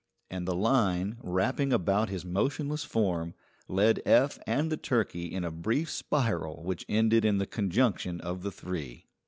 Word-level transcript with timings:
and 0.31 0.47
the 0.47 0.55
line, 0.55 1.15
wrapping 1.21 1.71
about 1.71 2.09
his 2.09 2.25
motionless 2.25 2.83
form, 2.83 3.35
led 3.67 4.01
Eph 4.03 4.39
and 4.47 4.71
the 4.71 4.75
turkey 4.75 5.25
in 5.27 5.43
a 5.43 5.51
brief 5.51 5.91
spiral 5.91 6.63
which 6.63 6.87
ended 6.89 7.23
in 7.23 7.37
the 7.37 7.45
conjunction 7.45 8.19
of 8.19 8.41
the 8.41 8.51
three. 8.51 9.05